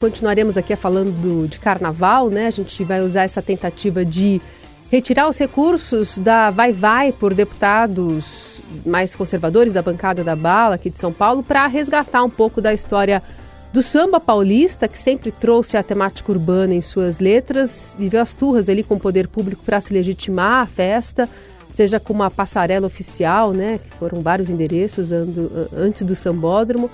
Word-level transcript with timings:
Continuaremos 0.00 0.56
aqui 0.56 0.76
falando 0.76 1.48
de 1.48 1.58
carnaval, 1.58 2.30
né? 2.30 2.46
A 2.46 2.50
gente 2.50 2.84
vai 2.84 3.00
usar 3.00 3.24
essa 3.24 3.42
tentativa 3.42 4.04
de 4.04 4.40
retirar 4.92 5.28
os 5.28 5.36
recursos 5.36 6.16
da 6.18 6.52
Vai 6.52 6.72
Vai 6.72 7.10
por 7.10 7.34
deputados 7.34 8.60
mais 8.86 9.16
conservadores 9.16 9.72
da 9.72 9.82
bancada 9.82 10.22
da 10.22 10.36
Bala 10.36 10.76
aqui 10.76 10.88
de 10.88 10.98
São 10.98 11.12
Paulo 11.12 11.42
para 11.42 11.66
resgatar 11.66 12.22
um 12.22 12.30
pouco 12.30 12.60
da 12.60 12.72
história 12.72 13.20
do 13.72 13.82
samba 13.82 14.20
paulista, 14.20 14.86
que 14.86 14.96
sempre 14.96 15.32
trouxe 15.32 15.76
a 15.76 15.82
temática 15.82 16.30
urbana 16.30 16.74
em 16.74 16.80
suas 16.80 17.18
letras, 17.18 17.92
viveu 17.98 18.20
as 18.20 18.36
turras 18.36 18.68
ali 18.68 18.84
com 18.84 18.94
o 18.94 19.00
poder 19.00 19.26
público 19.26 19.64
para 19.64 19.80
se 19.80 19.92
legitimar 19.92 20.62
a 20.62 20.66
festa, 20.66 21.28
seja 21.74 21.98
com 21.98 22.12
uma 22.12 22.30
passarela 22.30 22.86
oficial, 22.86 23.50
né? 23.50 23.80
Que 23.82 23.96
foram 23.96 24.20
vários 24.20 24.48
endereços 24.48 25.10
antes 25.76 26.04
do 26.04 26.14
sambódromo 26.14 26.88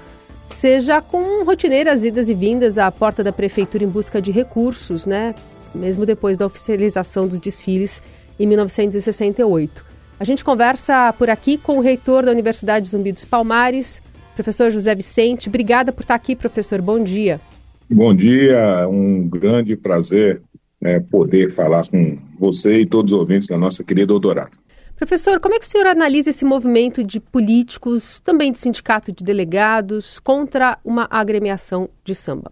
seja 0.48 1.00
com 1.00 1.44
rotineiras 1.44 2.04
idas 2.04 2.28
e 2.28 2.34
vindas 2.34 2.78
à 2.78 2.90
porta 2.90 3.22
da 3.22 3.32
prefeitura 3.32 3.84
em 3.84 3.88
busca 3.88 4.20
de 4.20 4.30
recursos, 4.30 5.06
né? 5.06 5.34
Mesmo 5.74 6.06
depois 6.06 6.38
da 6.38 6.46
oficialização 6.46 7.26
dos 7.26 7.40
desfiles 7.40 8.02
em 8.38 8.46
1968. 8.46 9.84
A 10.18 10.24
gente 10.24 10.44
conversa 10.44 11.12
por 11.12 11.28
aqui 11.28 11.58
com 11.58 11.78
o 11.78 11.80
reitor 11.80 12.24
da 12.24 12.30
Universidade 12.30 12.88
Zumbi 12.88 13.12
dos 13.12 13.24
Palmares, 13.24 14.00
professor 14.34 14.70
José 14.70 14.94
Vicente. 14.94 15.48
Obrigada 15.48 15.92
por 15.92 16.02
estar 16.02 16.14
aqui, 16.14 16.36
professor. 16.36 16.80
Bom 16.80 17.02
dia. 17.02 17.40
Bom 17.90 18.14
dia, 18.14 18.88
um 18.88 19.28
grande 19.28 19.76
prazer 19.76 20.40
né, 20.80 21.00
poder 21.00 21.50
falar 21.50 21.86
com 21.88 22.18
você 22.38 22.80
e 22.80 22.86
todos 22.86 23.12
os 23.12 23.18
ouvintes 23.18 23.48
da 23.48 23.56
nossa 23.56 23.82
querida 23.82 24.12
Eldorado. 24.12 24.56
Professor, 24.96 25.40
como 25.40 25.54
é 25.54 25.58
que 25.58 25.66
o 25.66 25.68
senhor 25.68 25.86
analisa 25.86 26.30
esse 26.30 26.44
movimento 26.44 27.02
de 27.02 27.18
políticos, 27.18 28.20
também 28.20 28.52
de 28.52 28.58
sindicato 28.58 29.12
de 29.12 29.24
delegados, 29.24 30.20
contra 30.20 30.78
uma 30.84 31.08
agremiação 31.10 31.88
de 32.04 32.14
samba? 32.14 32.50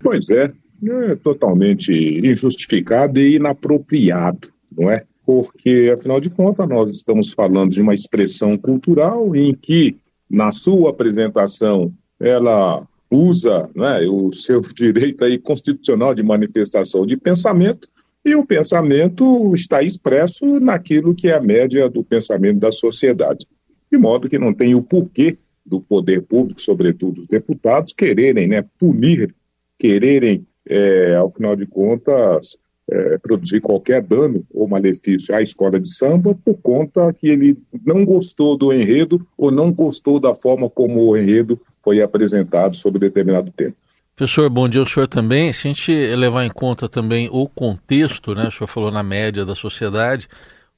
Pois 0.00 0.30
é, 0.30 0.50
é 0.84 1.14
totalmente 1.16 1.92
injustificado 1.92 3.18
e 3.18 3.36
inapropriado, 3.36 4.48
não 4.76 4.90
é? 4.90 5.04
Porque, 5.26 5.92
afinal 5.94 6.20
de 6.20 6.30
contas, 6.30 6.68
nós 6.68 6.96
estamos 6.96 7.32
falando 7.32 7.72
de 7.72 7.82
uma 7.82 7.92
expressão 7.92 8.56
cultural 8.56 9.34
em 9.34 9.52
que, 9.54 9.96
na 10.30 10.52
sua 10.52 10.90
apresentação, 10.90 11.92
ela 12.18 12.86
usa 13.10 13.68
né, 13.74 14.06
o 14.08 14.32
seu 14.32 14.60
direito 14.72 15.24
aí 15.24 15.38
constitucional 15.38 16.14
de 16.14 16.22
manifestação 16.22 17.04
de 17.04 17.16
pensamento 17.16 17.88
e 18.26 18.34
o 18.34 18.44
pensamento 18.44 19.54
está 19.54 19.84
expresso 19.84 20.58
naquilo 20.58 21.14
que 21.14 21.28
é 21.28 21.34
a 21.34 21.40
média 21.40 21.88
do 21.88 22.02
pensamento 22.02 22.58
da 22.58 22.72
sociedade. 22.72 23.46
De 23.90 23.96
modo 23.96 24.28
que 24.28 24.36
não 24.36 24.52
tem 24.52 24.74
o 24.74 24.82
porquê 24.82 25.38
do 25.64 25.80
poder 25.80 26.22
público, 26.22 26.60
sobretudo 26.60 27.22
os 27.22 27.28
deputados, 27.28 27.92
quererem 27.92 28.48
né, 28.48 28.64
punir, 28.80 29.32
quererem, 29.78 30.44
é, 30.68 31.14
ao 31.14 31.30
final 31.30 31.54
de 31.54 31.66
contas, 31.66 32.58
é, 32.90 33.16
produzir 33.18 33.60
qualquer 33.60 34.02
dano 34.02 34.44
ou 34.52 34.66
malefício 34.66 35.32
à 35.32 35.40
escola 35.40 35.78
de 35.78 35.88
samba 35.88 36.36
por 36.44 36.58
conta 36.60 37.12
que 37.12 37.28
ele 37.28 37.56
não 37.84 38.04
gostou 38.04 38.58
do 38.58 38.72
enredo 38.72 39.24
ou 39.38 39.52
não 39.52 39.72
gostou 39.72 40.18
da 40.18 40.34
forma 40.34 40.68
como 40.68 41.00
o 41.00 41.16
enredo 41.16 41.60
foi 41.80 42.02
apresentado 42.02 42.74
sobre 42.74 42.98
determinado 42.98 43.52
tempo. 43.52 43.76
Professor, 44.16 44.48
bom 44.48 44.66
dia 44.66 44.80
ao 44.80 44.86
senhor 44.86 45.06
também. 45.06 45.52
Se 45.52 45.68
a 45.68 45.70
gente 45.70 45.92
levar 45.92 46.46
em 46.46 46.48
conta 46.48 46.88
também 46.88 47.28
o 47.30 47.46
contexto, 47.46 48.34
né? 48.34 48.48
O 48.48 48.50
senhor 48.50 48.66
falou 48.66 48.90
na 48.90 49.02
média 49.02 49.44
da 49.44 49.54
sociedade, 49.54 50.26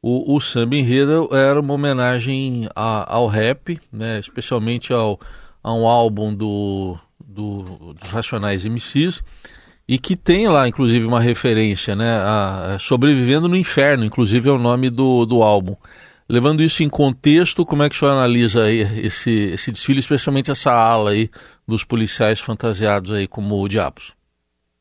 o, 0.02 0.34
o 0.34 0.40
samba 0.40 0.74
enredo 0.74 1.28
era 1.30 1.60
uma 1.60 1.72
homenagem 1.72 2.68
a, 2.74 3.14
ao 3.14 3.28
rap, 3.28 3.80
né? 3.92 4.18
Especialmente 4.18 4.92
ao, 4.92 5.20
a 5.62 5.72
um 5.72 5.86
álbum 5.86 6.34
do, 6.34 6.98
do, 7.24 7.94
dos 7.94 8.10
Racionais 8.10 8.64
MCs, 8.64 9.22
e 9.86 9.98
que 9.98 10.16
tem 10.16 10.48
lá, 10.48 10.66
inclusive, 10.66 11.06
uma 11.06 11.20
referência, 11.20 11.94
né? 11.94 12.16
A, 12.16 12.76
Sobrevivendo 12.80 13.46
no 13.46 13.54
Inferno, 13.54 14.04
inclusive 14.04 14.48
é 14.48 14.52
o 14.52 14.58
nome 14.58 14.90
do, 14.90 15.24
do 15.24 15.44
álbum. 15.44 15.76
Levando 16.28 16.60
isso 16.60 16.82
em 16.82 16.88
contexto, 16.88 17.64
como 17.64 17.84
é 17.84 17.88
que 17.88 17.94
o 17.94 17.98
senhor 17.98 18.10
analisa 18.10 18.70
esse, 18.70 19.30
esse 19.30 19.70
desfile, 19.70 20.00
especialmente 20.00 20.50
essa 20.50 20.72
ala 20.72 21.12
aí 21.12 21.30
dos 21.68 21.84
policiais 21.84 22.40
fantasiados 22.40 23.12
aí 23.12 23.28
como 23.28 23.68
diabos? 23.68 24.16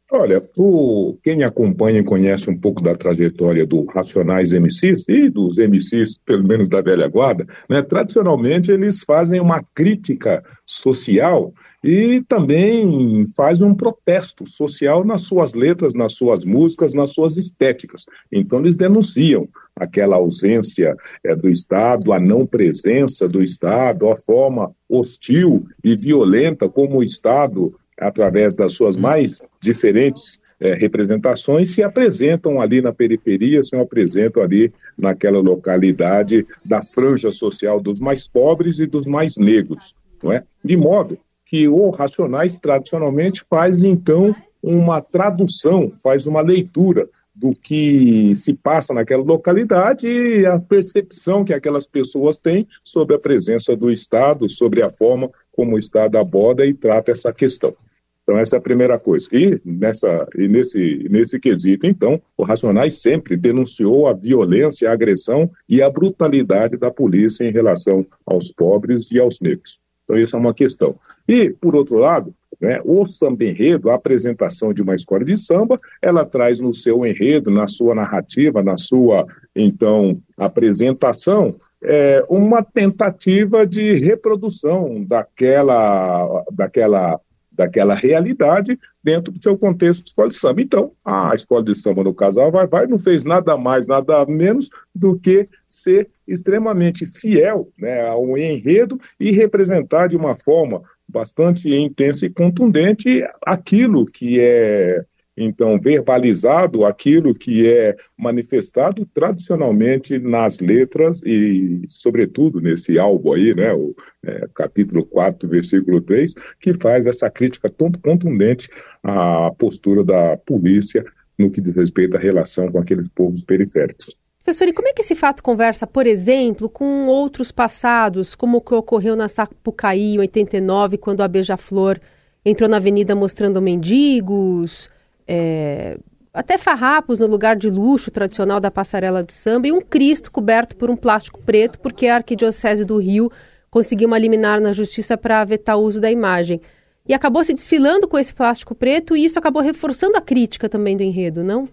Olha, 0.10 0.42
o, 0.58 1.18
quem 1.22 1.44
acompanha 1.44 2.00
e 2.00 2.04
conhece 2.04 2.50
um 2.50 2.58
pouco 2.58 2.82
da 2.82 2.96
trajetória 2.96 3.66
do 3.66 3.84
Racionais 3.88 4.54
MCs 4.54 5.10
e 5.10 5.30
dos 5.30 5.58
MCs, 5.58 6.18
pelo 6.26 6.48
menos 6.48 6.70
da 6.70 6.82
velha 6.82 7.10
guarda, 7.10 7.46
né, 7.70 7.82
tradicionalmente 7.82 8.72
eles 8.72 9.04
fazem 9.04 9.42
uma 9.42 9.62
crítica 9.76 10.42
social 10.66 11.54
e 11.84 12.22
também 12.28 13.26
faz 13.36 13.62
um 13.62 13.74
protesto 13.74 14.48
social 14.48 15.06
nas 15.06 15.22
suas 15.22 15.54
letras, 15.54 15.94
nas 15.94 16.14
suas 16.14 16.44
músicas, 16.44 16.94
nas 16.94 17.14
suas 17.14 17.38
estéticas. 17.38 18.06
Então 18.32 18.60
eles 18.60 18.76
denunciam 18.76 19.48
aquela 19.76 20.16
ausência 20.16 20.96
é, 21.24 21.36
do 21.36 21.50
Estado, 21.50 22.12
a 22.12 22.20
não 22.20 22.46
presença 22.46 23.28
do 23.28 23.42
Estado, 23.42 24.10
a 24.10 24.18
forma 24.18 24.72
hostil 24.90 25.66
e 25.84 25.96
violenta 25.96 26.68
como 26.68 26.98
o 26.98 27.04
Estado, 27.04 27.74
através 28.00 28.54
das 28.54 28.74
suas 28.74 28.98
mais 28.98 29.42
diferentes 29.62 30.42
é, 30.60 30.74
representações, 30.74 31.72
se 31.72 31.84
apresentam 31.84 32.60
ali 32.60 32.82
na 32.82 32.92
periferia, 32.92 33.62
se 33.62 33.76
apresentam 33.76 34.42
ali 34.42 34.74
naquela 34.98 35.40
localidade 35.40 36.46
da 36.66 36.82
franja 36.82 37.32
social 37.32 37.80
dos 37.80 38.00
mais 38.00 38.28
pobres 38.28 38.80
e 38.80 38.88
dos 38.88 39.06
mais 39.06 39.38
negros. 39.38 39.96
Não 40.24 40.32
é? 40.32 40.44
De 40.66 40.76
modo 40.76 41.20
que 41.50 41.68
o 41.68 41.90
Racionais 41.90 42.58
tradicionalmente 42.58 43.44
faz 43.50 43.84
então 43.84 44.36
uma 44.62 45.02
tradução, 45.02 45.92
faz 46.02 46.26
uma 46.26 46.42
leitura 46.42 47.08
do 47.34 47.54
que 47.54 48.34
se 48.36 48.54
passa 48.54 48.94
naquela 48.94 49.24
localidade 49.24 50.10
e 50.10 50.46
a 50.46 50.60
percepção 50.60 51.46
que 51.46 51.54
aquelas 51.54 51.88
pessoas 51.88 52.40
têm 52.40 52.68
sobre 52.84 53.16
a 53.16 53.20
presença 53.20 53.76
do 53.76 53.92
Estado, 53.92 54.50
sobre 54.50 54.82
a 54.82 54.90
forma 54.90 55.30
como 55.52 55.76
o 55.76 55.80
Estado 55.80 56.18
aborda 56.18 56.66
e 56.66 56.74
trata 56.74 57.12
essa 57.12 57.32
questão. 57.32 57.76
Então, 58.24 58.38
essa 58.38 58.58
é 58.58 58.60
a 58.60 58.62
primeira 58.62 59.00
coisa. 59.00 59.30
E, 59.32 59.58
nessa, 59.64 60.28
e 60.36 60.50
nesse, 60.50 61.08
nesse 61.10 61.40
quesito, 61.40 61.88
então, 61.88 62.20
o 62.36 62.44
Racionais 62.44 63.02
sempre 63.02 63.38
denunciou 63.38 64.08
a 64.08 64.14
violência, 64.14 64.90
a 64.90 64.94
agressão 64.94 65.50
e 65.70 65.82
a 65.82 65.90
brutalidade 65.90 66.76
da 66.76 66.92
polícia 66.92 67.46
em 67.46 67.52
relação 67.52 68.06
aos 68.26 68.52
pobres 68.52 69.10
e 69.12 69.20
aos 69.20 69.40
negros. 69.40 69.80
Então, 70.08 70.18
isso 70.18 70.38
é 70.38 70.40
uma 70.40 70.54
questão. 70.54 70.96
E, 71.28 71.50
por 71.50 71.76
outro 71.76 71.98
lado, 71.98 72.34
né, 72.62 72.80
o 72.86 73.06
samba 73.06 73.44
enredo, 73.44 73.90
a 73.90 73.96
apresentação 73.96 74.74
de 74.74 74.82
uma 74.82 74.96
escola 74.96 75.26
de 75.26 75.36
samba, 75.36 75.80
ela 76.02 76.26
traz 76.26 76.62
no 76.62 76.74
seu 76.74 77.06
enredo, 77.06 77.52
na 77.52 77.68
sua 77.68 77.94
narrativa, 77.94 78.64
na 78.64 78.78
sua, 78.78 79.28
então, 79.54 80.18
apresentação, 80.38 81.54
é, 81.84 82.26
uma 82.30 82.64
tentativa 82.64 83.68
de 83.68 83.96
reprodução 83.96 85.04
daquela, 85.04 86.44
daquela 86.52 87.20
daquela 87.58 87.96
realidade 87.96 88.80
dentro 89.04 89.34
do 89.34 89.42
seu 89.42 89.58
contexto 89.58 90.04
de 90.04 90.10
escola 90.10 90.30
de 90.30 90.36
samba. 90.36 90.62
Então, 90.62 90.92
a 91.04 91.34
escola 91.34 91.64
de 91.64 91.76
samba 91.76 92.04
no 92.04 92.14
Casal 92.14 92.52
Vai 92.52 92.68
Vai 92.68 92.86
não 92.86 93.00
fez 93.00 93.24
nada 93.24 93.58
mais, 93.58 93.88
nada 93.88 94.26
menos 94.26 94.70
do 94.94 95.18
que 95.18 95.50
ser 95.66 96.10
extremamente 96.28 97.06
fiel 97.06 97.70
né, 97.78 98.08
ao 98.08 98.38
enredo 98.38 99.00
e 99.20 99.32
representar 99.32 100.08
de 100.08 100.16
uma 100.16 100.36
forma 100.36 100.82
bastante 101.08 101.74
intensa 101.74 102.26
e 102.26 102.30
contundente 102.30 103.24
aquilo 103.42 104.06
que 104.06 104.40
é 104.40 105.04
então 105.38 105.80
verbalizado 105.80 106.84
aquilo 106.84 107.36
que 107.36 107.68
é 107.68 107.96
manifestado 108.18 109.06
tradicionalmente 109.14 110.18
nas 110.18 110.60
letras 110.60 111.22
e, 111.24 111.84
sobretudo, 111.88 112.60
nesse 112.60 112.98
álbum 112.98 113.34
aí, 113.34 113.54
né, 113.54 113.72
o 113.74 113.96
é, 114.26 114.48
capítulo 114.56 115.06
4, 115.06 115.48
versículo 115.48 116.02
3, 116.02 116.34
que 116.60 116.74
faz 116.74 117.06
essa 117.06 117.30
crítica 117.30 117.70
tão 117.70 117.92
contundente 117.92 118.68
à 119.04 119.52
postura 119.58 120.04
da 120.04 120.38
polícia 120.38 121.06
no 121.38 121.52
que 121.52 121.62
diz 121.62 121.76
respeito 121.76 122.18
à 122.18 122.20
relação 122.20 122.72
com 122.72 122.80
aqueles 122.80 123.08
povos 123.10 123.44
periféricos. 123.44 124.18
Professor, 124.44 124.68
e 124.70 124.74
como 124.74 124.88
é 124.88 124.94
que 124.94 125.02
esse 125.02 125.14
fato 125.14 125.44
conversa, 125.44 125.86
por 125.86 126.08
exemplo, 126.08 126.70
com 126.70 127.06
outros 127.08 127.52
passados, 127.52 128.34
como 128.34 128.58
o 128.58 128.62
que 128.62 128.74
ocorreu 128.74 129.16
na 129.16 129.28
Sapucaí 129.28 130.16
em 130.16 130.20
89, 130.20 130.98
quando 130.98 131.22
a 131.22 131.28
Beija-Flor 131.28 132.00
entrou 132.46 132.70
na 132.70 132.78
avenida 132.78 133.14
mostrando 133.14 133.62
mendigos, 133.62 134.90
é, 135.28 135.98
até 136.34 136.58
farrapos 136.58 137.20
no 137.20 137.28
lugar 137.28 137.56
de 137.56 137.70
luxo 137.70 138.12
tradicional 138.12 138.60
da 138.60 138.70
passarela 138.70 139.24
de 139.24 139.34
samba 139.34 139.68
e 139.68 139.72
um 139.72 139.82
Cristo 139.82 140.32
coberto 140.32 140.76
por 140.76 140.90
um 140.90 140.96
plástico 140.96 141.42
preto, 141.42 141.80
porque 141.80 142.08
a 142.08 142.16
Arquidiocese 142.16 142.86
do 142.86 142.98
Rio 142.98 143.32
conseguiu 143.70 144.08
uma 144.08 144.20
liminar 144.20 144.62
na 144.62 144.72
justiça 144.72 145.18
para 145.18 145.44
vetar 145.44 145.78
o 145.78 145.82
uso 145.82 146.00
da 146.00 146.12
imagem. 146.12 146.62
E 147.08 147.14
acabou 147.14 147.44
se 147.44 147.54
desfilando 147.54 148.08
com 148.08 148.20
esse 148.20 148.34
plástico 148.34 148.76
preto 148.76 149.16
e 149.16 149.26
isso 149.26 149.40
acabou 149.40 149.62
reforçando 149.62 150.18
a 150.18 150.22
crítica 150.22 150.70
também 150.70 150.96
do 150.96 151.04
enredo, 151.04 151.44
não? 151.44 151.68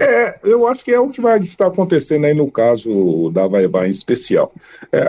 É, 0.00 0.40
eu 0.42 0.66
acho 0.66 0.84
que 0.84 0.90
é 0.90 0.98
o 0.98 1.10
que 1.10 1.20
vai 1.20 1.38
estar 1.38 1.66
acontecendo 1.66 2.24
aí 2.24 2.34
no 2.34 2.50
caso 2.50 3.30
da 3.30 3.46
Vai 3.46 3.68
Vai 3.68 3.86
em 3.86 3.90
especial. 3.90 4.52
É, 4.90 5.04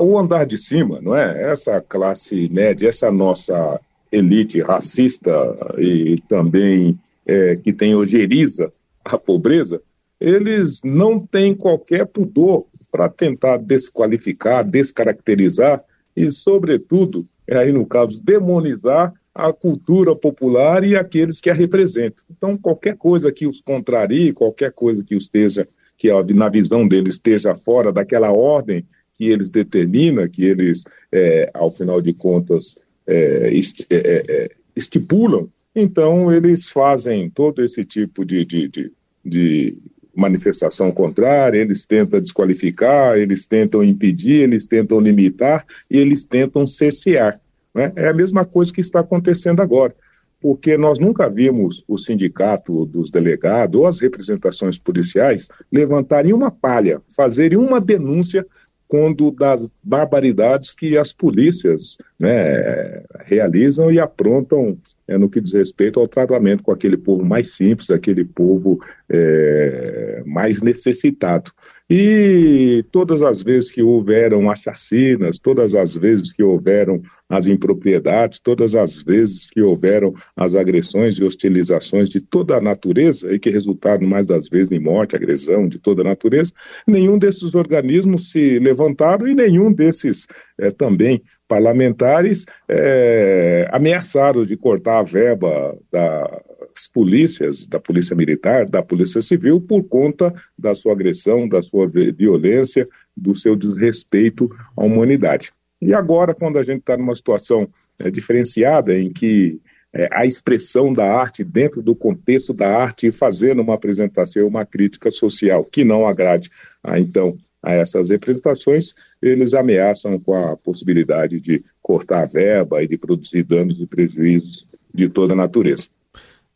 o 0.00 0.18
andar 0.18 0.44
de 0.44 0.58
cima, 0.58 1.00
não 1.00 1.14
é? 1.14 1.52
Essa 1.52 1.80
classe 1.80 2.48
média, 2.48 2.88
essa 2.88 3.12
nossa 3.12 3.80
elite 4.10 4.60
racista 4.60 5.30
e 5.78 6.20
também 6.28 6.98
é, 7.26 7.56
que 7.56 7.72
tem 7.72 7.94
ojeriza 7.94 8.72
a 9.04 9.18
pobreza, 9.18 9.80
eles 10.20 10.80
não 10.84 11.18
têm 11.18 11.54
qualquer 11.54 12.06
pudor 12.06 12.66
para 12.90 13.08
tentar 13.08 13.58
desqualificar, 13.58 14.64
descaracterizar 14.66 15.82
e, 16.16 16.30
sobretudo, 16.30 17.24
é 17.46 17.56
aí 17.56 17.72
no 17.72 17.84
caso, 17.84 18.24
demonizar 18.24 19.12
a 19.34 19.52
cultura 19.52 20.14
popular 20.14 20.84
e 20.84 20.94
aqueles 20.94 21.40
que 21.40 21.50
a 21.50 21.54
representam. 21.54 22.24
Então, 22.30 22.56
qualquer 22.56 22.96
coisa 22.96 23.32
que 23.32 23.46
os 23.46 23.60
contrarie, 23.60 24.32
qualquer 24.32 24.70
coisa 24.70 25.02
que 25.02 25.16
esteja, 25.16 25.66
que 25.98 26.08
na 26.32 26.48
visão 26.48 26.86
deles 26.86 27.14
esteja 27.14 27.54
fora 27.54 27.92
daquela 27.92 28.30
ordem 28.30 28.86
que 29.18 29.26
eles 29.28 29.50
determinam, 29.50 30.28
que 30.28 30.44
eles, 30.44 30.84
é, 31.10 31.50
ao 31.52 31.70
final 31.70 32.00
de 32.00 32.12
contas, 32.12 32.78
é, 33.06 33.50
é, 33.90 34.24
é, 34.28 34.50
estipulam, 34.76 35.48
então 35.74 36.32
eles 36.32 36.70
fazem 36.70 37.28
todo 37.30 37.62
esse 37.62 37.84
tipo 37.84 38.24
de, 38.24 38.44
de, 38.44 38.68
de, 38.68 38.92
de 39.24 39.78
manifestação 40.14 40.92
contrária, 40.92 41.58
eles 41.58 41.84
tentam 41.84 42.20
desqualificar, 42.20 43.16
eles 43.16 43.44
tentam 43.44 43.82
impedir, 43.82 44.42
eles 44.42 44.66
tentam 44.66 45.00
limitar 45.00 45.66
e 45.90 45.98
eles 45.98 46.24
tentam 46.24 46.66
cercear. 46.66 47.40
Né? 47.74 47.92
É 47.96 48.08
a 48.08 48.14
mesma 48.14 48.44
coisa 48.44 48.72
que 48.72 48.80
está 48.80 49.00
acontecendo 49.00 49.60
agora, 49.60 49.94
porque 50.40 50.76
nós 50.76 50.98
nunca 50.98 51.28
vimos 51.28 51.82
o 51.88 51.98
sindicato 51.98 52.86
dos 52.86 53.10
delegados 53.10 53.80
ou 53.80 53.86
as 53.86 54.00
representações 54.00 54.78
policiais 54.78 55.48
levantarem 55.72 56.32
uma 56.32 56.50
palha, 56.50 57.00
fazerem 57.14 57.58
uma 57.58 57.80
denúncia 57.80 58.46
quando 58.86 59.30
das 59.32 59.68
barbaridades 59.82 60.74
que 60.74 60.96
as 60.96 61.12
polícias 61.12 61.98
né, 62.18 63.02
realizam 63.24 63.90
e 63.90 63.98
aprontam 63.98 64.78
é, 65.06 65.18
no 65.18 65.28
que 65.28 65.40
diz 65.40 65.52
respeito 65.52 66.00
ao 66.00 66.08
tratamento 66.08 66.62
com 66.62 66.72
aquele 66.72 66.96
povo 66.96 67.24
mais 67.24 67.54
simples, 67.54 67.90
aquele 67.90 68.24
povo 68.24 68.80
é, 69.08 70.22
mais 70.26 70.62
necessitado. 70.62 71.50
E 71.88 72.82
todas 72.90 73.20
as 73.20 73.42
vezes 73.42 73.70
que 73.70 73.82
houveram 73.82 74.50
as 74.50 74.60
chacinas, 74.60 75.38
todas 75.38 75.74
as 75.74 75.94
vezes 75.94 76.32
que 76.32 76.42
houveram 76.42 77.02
as 77.28 77.46
impropriedades, 77.46 78.40
todas 78.40 78.74
as 78.74 79.02
vezes 79.02 79.50
que 79.50 79.60
houveram 79.60 80.14
as 80.34 80.54
agressões 80.54 81.18
e 81.18 81.24
hostilizações 81.24 82.08
de 82.08 82.22
toda 82.22 82.56
a 82.56 82.60
natureza, 82.60 83.30
e 83.34 83.38
que 83.38 83.50
resultaram 83.50 84.06
mais 84.06 84.26
das 84.26 84.48
vezes 84.48 84.72
em 84.72 84.80
morte, 84.80 85.14
agressão 85.14 85.68
de 85.68 85.78
toda 85.78 86.00
a 86.00 86.04
natureza, 86.04 86.52
nenhum 86.86 87.18
desses 87.18 87.54
organismos 87.54 88.32
se 88.32 88.58
levantaram 88.58 89.28
e 89.28 89.34
nenhum 89.34 89.70
desses 89.70 90.26
é, 90.58 90.70
também 90.70 91.22
parlamentares 91.48 92.46
é, 92.68 93.68
ameaçaram 93.70 94.44
de 94.44 94.56
cortar 94.56 94.98
a 94.98 95.02
verba 95.02 95.76
das 95.90 96.88
polícias, 96.92 97.66
da 97.66 97.78
polícia 97.78 98.16
militar, 98.16 98.66
da 98.66 98.82
polícia 98.82 99.20
civil, 99.20 99.60
por 99.60 99.84
conta 99.84 100.34
da 100.58 100.74
sua 100.74 100.92
agressão, 100.92 101.48
da 101.48 101.60
sua 101.60 101.86
violência, 101.86 102.88
do 103.16 103.36
seu 103.36 103.54
desrespeito 103.54 104.48
à 104.76 104.84
humanidade. 104.84 105.52
E 105.80 105.92
agora, 105.92 106.34
quando 106.34 106.58
a 106.58 106.62
gente 106.62 106.80
está 106.80 106.96
numa 106.96 107.14
situação 107.14 107.68
é, 107.98 108.10
diferenciada, 108.10 108.98
em 108.98 109.10
que 109.10 109.60
é, 109.92 110.08
a 110.10 110.26
expressão 110.26 110.92
da 110.92 111.04
arte 111.04 111.44
dentro 111.44 111.80
do 111.80 111.94
contexto 111.94 112.52
da 112.52 112.68
arte 112.68 113.06
e 113.06 113.12
fazendo 113.12 113.62
uma 113.62 113.74
apresentação, 113.74 114.46
uma 114.46 114.66
crítica 114.66 115.10
social 115.10 115.64
que 115.64 115.84
não 115.84 116.06
agrade 116.06 116.50
a 116.82 116.98
então 116.98 117.36
a 117.64 117.74
essas 117.74 118.10
representações, 118.10 118.94
eles 119.22 119.54
ameaçam 119.54 120.18
com 120.18 120.34
a 120.34 120.56
possibilidade 120.56 121.40
de 121.40 121.64
cortar 121.82 122.22
a 122.22 122.26
verba 122.26 122.82
e 122.82 122.86
de 122.86 122.98
produzir 122.98 123.42
danos 123.42 123.80
e 123.80 123.86
prejuízos 123.86 124.68
de 124.94 125.08
toda 125.08 125.32
a 125.32 125.36
natureza. 125.36 125.88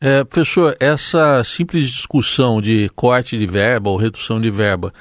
É, 0.01 0.23
professor, 0.23 0.77
essa 0.79 1.43
simples 1.43 1.85
discussão 1.85 2.61
de 2.61 2.89
corte 2.95 3.37
de 3.37 3.45
verba 3.45 3.89
ou 3.89 3.97
redução 3.97 4.39
de 4.39 4.49
verba 4.49 4.93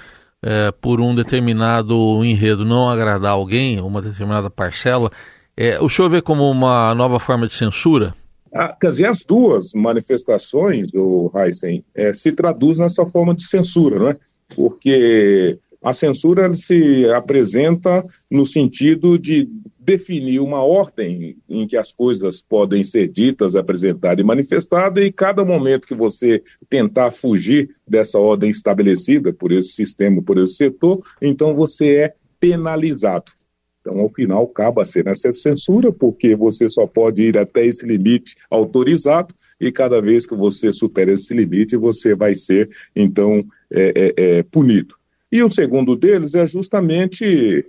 é, 0.42 0.72
por 0.72 1.00
um 1.00 1.14
determinado 1.14 2.24
enredo 2.24 2.64
não 2.64 2.88
agradar 2.88 3.32
alguém, 3.32 3.80
uma 3.80 4.02
determinada 4.02 4.50
parcela, 4.50 5.10
é, 5.56 5.80
o 5.80 5.88
senhor 5.88 6.08
vê 6.08 6.22
como 6.22 6.50
uma 6.50 6.94
nova 6.94 7.18
forma 7.18 7.46
de 7.46 7.52
censura? 7.52 8.14
Ah, 8.54 8.74
quer 8.80 8.90
dizer, 8.90 9.06
as 9.06 9.24
duas 9.24 9.72
manifestações, 9.74 10.92
o 10.94 11.30
Heisen, 11.34 11.84
é, 11.94 12.12
se 12.12 12.32
traduzem 12.32 12.82
nessa 12.82 13.04
forma 13.04 13.34
de 13.34 13.44
censura, 13.44 13.98
não 13.98 14.08
é? 14.08 14.16
Porque 14.54 15.58
a 15.82 15.92
censura 15.92 16.52
se 16.54 17.06
apresenta 17.10 18.04
no 18.30 18.44
sentido 18.44 19.18
de 19.18 19.48
definir 19.78 20.40
uma 20.40 20.62
ordem 20.62 21.38
em 21.48 21.66
que 21.66 21.76
as 21.76 21.92
coisas 21.92 22.42
podem 22.42 22.84
ser 22.84 23.08
ditas, 23.08 23.56
apresentadas 23.56 24.22
e 24.22 24.26
manifestadas, 24.26 25.02
e 25.02 25.10
cada 25.10 25.44
momento 25.44 25.88
que 25.88 25.94
você 25.94 26.42
tentar 26.68 27.10
fugir 27.10 27.70
dessa 27.86 28.18
ordem 28.18 28.50
estabelecida 28.50 29.32
por 29.32 29.50
esse 29.50 29.70
sistema, 29.70 30.22
por 30.22 30.36
esse 30.38 30.56
setor, 30.56 31.02
então 31.22 31.54
você 31.54 31.94
é 31.94 32.14
penalizado. 32.38 33.32
Então, 33.80 34.00
ao 34.00 34.10
final, 34.10 34.44
acaba 34.44 34.84
sendo 34.84 35.08
essa 35.08 35.32
censura, 35.32 35.90
porque 35.90 36.34
você 36.36 36.68
só 36.68 36.86
pode 36.86 37.22
ir 37.22 37.38
até 37.38 37.64
esse 37.64 37.86
limite 37.86 38.36
autorizado, 38.50 39.34
e 39.58 39.72
cada 39.72 40.02
vez 40.02 40.26
que 40.26 40.34
você 40.34 40.70
supera 40.70 41.12
esse 41.12 41.32
limite, 41.32 41.76
você 41.76 42.14
vai 42.14 42.34
ser, 42.34 42.68
então, 42.94 43.42
é, 43.70 43.92
é, 43.96 44.38
é, 44.38 44.42
punido. 44.42 44.94
E 45.30 45.42
o 45.42 45.50
segundo 45.50 45.94
deles 45.94 46.34
é 46.34 46.46
justamente 46.46 47.64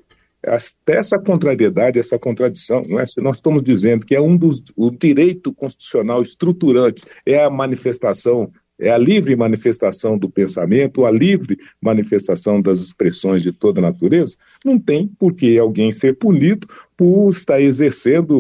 essa 0.88 1.20
contrariedade, 1.20 2.00
essa 2.00 2.18
contradição. 2.18 2.84
Não 2.88 3.00
é? 3.00 3.06
Se 3.06 3.20
nós 3.22 3.38
estamos 3.38 3.62
dizendo 3.64 4.06
que 4.06 4.16
é 4.16 4.22
um 4.22 4.38
dos 4.38 4.64
o 4.76 4.90
direito 4.90 5.54
constitucional 5.54 6.22
estruturante 6.22 7.04
é 7.26 7.44
a 7.44 7.50
manifestação, 7.50 8.52
é 8.80 8.90
a 8.90 8.98
livre 8.98 9.36
manifestação 9.36 10.18
do 10.18 10.30
pensamento, 10.30 11.06
a 11.06 11.12
livre 11.12 11.58
manifestação 11.82 12.62
das 12.62 12.80
expressões 12.80 13.44
de 13.44 13.52
toda 13.52 13.82
a 13.82 13.84
natureza, 13.84 14.38
não 14.64 14.80
tem 14.80 15.08
por 15.20 15.34
que 15.34 15.60
alguém 15.60 15.92
ser 15.92 16.18
punido 16.18 16.66
por 16.96 17.30
estar 17.30 17.60
exercendo 17.60 18.40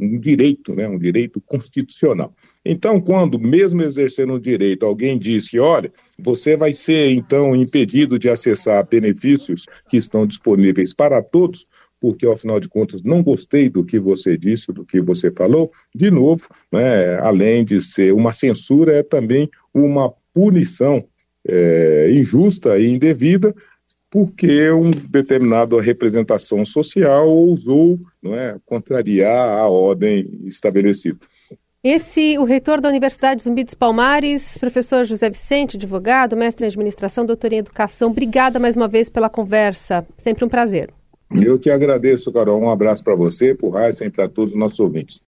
um 0.00 0.18
direito, 0.18 0.74
né, 0.74 0.88
um 0.88 0.98
direito 0.98 1.40
constitucional. 1.40 2.34
Então, 2.68 3.00
quando, 3.00 3.38
mesmo 3.38 3.82
exercendo 3.82 4.34
o 4.34 4.40
direito, 4.40 4.84
alguém 4.84 5.18
diz 5.18 5.48
que, 5.48 5.58
olha, 5.58 5.92
você 6.18 6.56
vai 6.56 6.72
ser, 6.72 7.10
então, 7.10 7.54
impedido 7.54 8.18
de 8.18 8.28
acessar 8.28 8.86
benefícios 8.86 9.66
que 9.88 9.96
estão 9.96 10.26
disponíveis 10.26 10.92
para 10.92 11.22
todos, 11.22 11.66
porque, 12.00 12.26
ao 12.26 12.36
final 12.36 12.58
de 12.58 12.68
contas, 12.68 13.02
não 13.02 13.22
gostei 13.22 13.68
do 13.68 13.84
que 13.84 13.98
você 14.00 14.36
disse, 14.36 14.72
do 14.72 14.84
que 14.84 15.00
você 15.00 15.30
falou, 15.30 15.70
de 15.94 16.10
novo, 16.10 16.46
né, 16.72 17.18
além 17.20 17.64
de 17.64 17.80
ser 17.80 18.12
uma 18.12 18.32
censura, 18.32 18.96
é 18.96 19.02
também 19.02 19.48
uma 19.72 20.12
punição 20.34 21.04
é, 21.46 22.10
injusta 22.12 22.78
e 22.78 22.88
indevida, 22.88 23.54
porque 24.10 24.70
um 24.72 24.90
determinado 24.90 25.78
representação 25.78 26.64
social 26.64 27.28
ousou 27.28 27.98
é, 28.24 28.56
contrariar 28.64 29.58
a 29.58 29.68
ordem 29.68 30.28
estabelecida. 30.44 31.18
Esse, 31.88 32.36
o 32.36 32.42
reitor 32.42 32.80
da 32.80 32.88
Universidade 32.88 33.44
Zumbi 33.44 33.62
dos 33.62 33.74
Palmares, 33.74 34.58
professor 34.58 35.04
José 35.04 35.28
Vicente, 35.28 35.76
advogado, 35.76 36.36
mestre 36.36 36.64
em 36.64 36.68
administração, 36.68 37.24
doutor 37.24 37.52
em 37.52 37.58
educação. 37.58 38.10
Obrigada 38.10 38.58
mais 38.58 38.74
uma 38.74 38.88
vez 38.88 39.08
pela 39.08 39.28
conversa. 39.28 40.04
Sempre 40.18 40.44
um 40.44 40.48
prazer. 40.48 40.90
Eu 41.30 41.60
que 41.60 41.70
agradeço, 41.70 42.32
Carol. 42.32 42.60
Um 42.60 42.70
abraço 42.70 43.04
para 43.04 43.14
você, 43.14 43.54
para 43.54 43.68
o 43.68 43.78
Heisen 43.78 44.08
e 44.08 44.10
para 44.10 44.28
todos 44.28 44.50
os 44.50 44.58
nossos 44.58 44.80
ouvintes. 44.80 45.22